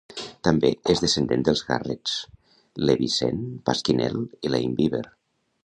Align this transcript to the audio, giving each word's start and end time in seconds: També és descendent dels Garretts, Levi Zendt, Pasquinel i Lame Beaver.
També 0.45 0.69
és 0.93 1.01
descendent 1.03 1.43
dels 1.49 1.61
Garretts, 1.67 2.15
Levi 2.91 3.11
Zendt, 3.19 3.45
Pasquinel 3.69 4.19
i 4.49 4.53
Lame 4.55 4.77
Beaver. 4.81 5.07